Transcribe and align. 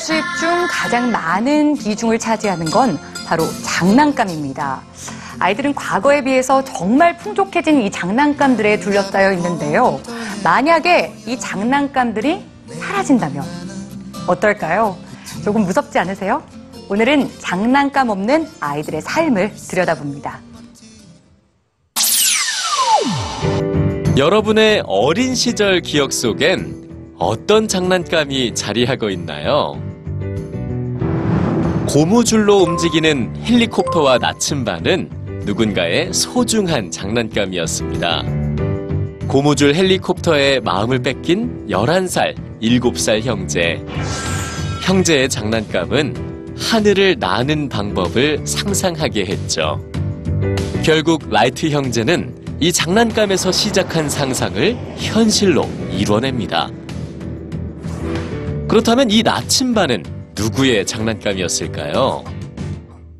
수입 0.00 0.24
중 0.40 0.66
가장 0.68 1.12
많은 1.12 1.76
비중을 1.76 2.18
차지하는 2.18 2.66
건 2.66 2.98
바로 3.26 3.44
장난감입니다. 3.62 4.82
아이들은 5.38 5.74
과거에 5.74 6.22
비해서 6.24 6.64
정말 6.64 7.16
풍족해진 7.16 7.82
이 7.82 7.90
장난감들에 7.90 8.80
둘러싸여 8.80 9.34
있는데요. 9.34 10.00
만약에 10.42 11.14
이 11.26 11.38
장난감들이 11.38 12.44
사라진다면 12.80 13.44
어떨까요? 14.26 14.96
조금 15.44 15.62
무섭지 15.62 15.98
않으세요? 15.98 16.42
오늘은 16.88 17.30
장난감 17.38 18.08
없는 18.08 18.48
아이들의 18.58 19.02
삶을 19.02 19.52
들여다봅니다. 19.54 20.40
여러분의 24.16 24.82
어린 24.86 25.36
시절 25.36 25.82
기억 25.82 26.12
속엔 26.12 26.87
어떤 27.18 27.66
장난감이 27.66 28.54
자리하고 28.54 29.10
있나요? 29.10 29.82
고무줄로 31.88 32.58
움직이는 32.58 33.34
헬리콥터와 33.42 34.18
나침반은 34.18 35.10
누군가의 35.44 36.12
소중한 36.12 36.92
장난감이었습니다. 36.92 38.22
고무줄 39.26 39.74
헬리콥터에 39.74 40.60
마음을 40.60 41.00
뺏긴 41.00 41.66
11살, 41.68 42.36
7살 42.62 43.22
형제. 43.22 43.84
형제의 44.84 45.28
장난감은 45.28 46.54
하늘을 46.56 47.16
나는 47.18 47.68
방법을 47.68 48.46
상상하게 48.46 49.26
했죠. 49.26 49.84
결국 50.84 51.28
라이트 51.30 51.68
형제는 51.70 52.36
이 52.60 52.72
장난감에서 52.72 53.50
시작한 53.50 54.08
상상을 54.08 54.76
현실로 54.98 55.68
이뤄냅니다. 55.90 56.70
그렇다면 58.68 59.10
이 59.10 59.22
나침반은 59.22 60.04
누구의 60.36 60.84
장난감이었을까요? 60.84 62.22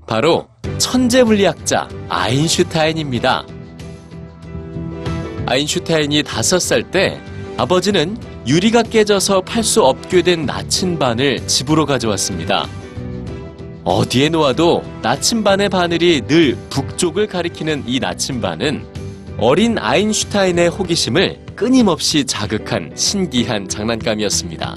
바로 0.07 0.47
천재 0.77 1.23
물리학자 1.23 1.89
아인슈타인입니다. 2.11 3.47
아인슈타인이 5.47 6.23
다섯 6.23 6.59
살때 6.59 7.19
아버지는 7.57 8.19
유리가 8.47 8.83
깨져서 8.83 9.41
팔 9.41 9.65
수 9.65 9.83
없게 9.83 10.21
된 10.21 10.45
나침반을 10.45 11.47
집으로 11.47 11.87
가져왔습니다. 11.87 12.69
어디에 13.85 14.29
놓아도 14.29 14.83
나침반의 15.01 15.71
바늘이 15.71 16.27
늘 16.27 16.57
북쪽을 16.69 17.27
가리키는 17.27 17.85
이 17.87 17.99
나침반은 18.01 18.85
어린 19.39 19.79
아인슈타인의 19.79 20.69
호기심을 20.69 21.47
끊임없이 21.57 22.27
자극한 22.27 22.93
신기한 22.95 23.67
장난감이었습니다. 23.67 24.77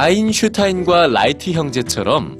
아인슈타인과 0.00 1.08
라이트 1.08 1.50
형제처럼 1.50 2.38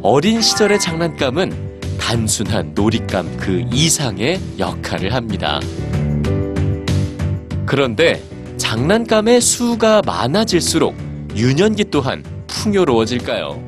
어린 0.00 0.40
시절의 0.40 0.80
장난감은 0.80 1.98
단순한 2.00 2.72
놀잇감 2.74 3.36
그 3.36 3.62
이상의 3.70 4.40
역할을 4.58 5.12
합니다. 5.12 5.60
그런데 7.66 8.22
장난감의 8.56 9.42
수가 9.42 10.00
많아질수록 10.06 10.96
유년기 11.36 11.90
또한 11.90 12.24
풍요로워질까요? 12.46 13.62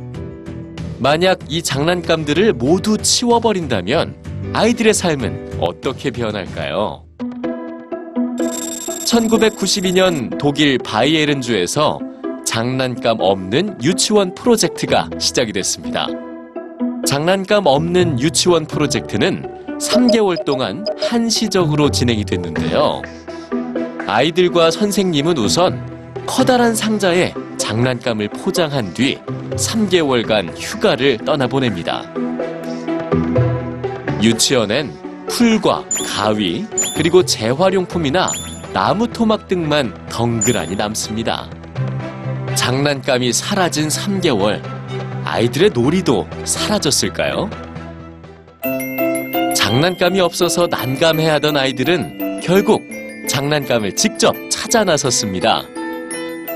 만약 0.99 1.41
이 1.47 1.61
장난감들을 1.61 2.55
모두 2.55 2.97
치워버린다면 2.97 4.53
아이들의 4.55 4.95
삶은 4.95 5.59
어떻게 5.61 6.11
변할까요? 6.11 7.05
1992년 9.05 10.39
독일 10.39 10.79
바이에른주에서 10.79 12.14
장난감 12.55 13.17
없는 13.19 13.83
유치원 13.83 14.33
프로젝트가 14.33 15.11
시작이 15.19 15.53
됐습니다. 15.55 16.07
장난감 17.05 17.67
없는 17.67 18.21
유치원 18.21 18.65
프로젝트는 18.65 19.77
3개월 19.81 20.45
동안 20.45 20.85
한시적으로 21.01 21.91
진행이 21.91 22.25
됐는데요. 22.25 23.03
아이들과 24.07 24.71
선생님은 24.71 25.37
우선 25.37 25.85
커다란 26.27 26.77
상자에 26.77 27.35
장난감을 27.57 28.29
포장한 28.29 28.95
뒤 28.95 29.19
3개월간 29.57 30.57
휴가를 30.57 31.19
떠나보냅니다. 31.25 32.05
유치원엔 34.23 34.93
풀과 35.27 35.87
가위, 36.07 36.65
그리고 36.97 37.25
재활용품이나 37.25 38.31
나무 38.73 39.09
토막 39.09 39.49
등만 39.49 40.07
덩그라니 40.09 40.77
남습니다. 40.77 41.51
장난감이 42.57 43.33
사라진 43.33 43.89
3개월, 43.89 44.63
아이들의 45.25 45.71
놀이도 45.71 46.29
사라졌을까요? 46.45 47.51
장난감이 49.57 50.21
없어서 50.21 50.67
난감해하던 50.69 51.57
아이들은 51.57 52.41
결국 52.41 52.83
장난감을 53.29 53.97
직접 53.97 54.35
찾아 54.51 54.85
나섰습니다. 54.85 55.63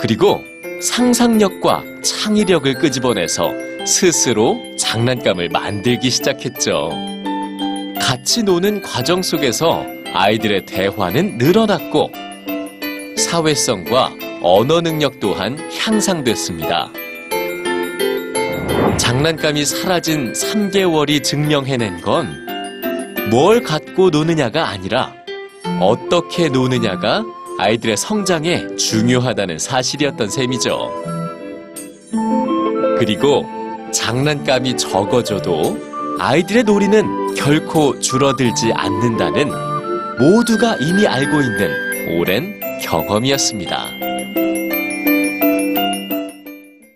그리고 0.00 0.40
상상력과 0.80 1.82
창의력을 2.02 2.72
끄집어내서 2.74 3.50
스스로 3.84 4.60
장난감을 4.78 5.48
만들기 5.48 6.10
시작했죠. 6.10 6.90
같이 8.00 8.44
노는 8.44 8.82
과정 8.82 9.22
속에서 9.22 9.84
아이들의 10.14 10.66
대화는 10.66 11.38
늘어났고 11.38 12.10
사회성과 13.16 14.27
언어 14.42 14.80
능력 14.80 15.20
또한 15.20 15.58
향상됐습니다. 15.78 16.90
장난감이 18.96 19.64
사라진 19.64 20.32
3개월이 20.32 21.22
증명해낸 21.22 22.00
건 22.00 22.48
뭘 23.30 23.62
갖고 23.62 24.08
노느냐가 24.08 24.68
아니라 24.70 25.12
어떻게 25.80 26.48
노느냐가 26.48 27.24
아이들의 27.58 27.96
성장에 27.96 28.76
중요하다는 28.76 29.58
사실이었던 29.58 30.30
셈이죠. 30.30 30.90
그리고 32.98 33.44
장난감이 33.92 34.76
적어져도 34.78 35.78
아이들의 36.18 36.64
놀이는 36.64 37.34
결코 37.34 38.00
줄어들지 38.00 38.72
않는다는 38.72 39.50
모두가 40.18 40.76
이미 40.80 41.06
알고 41.06 41.40
있는 41.42 42.18
오랜 42.18 42.60
경험이었습니다. 42.80 44.07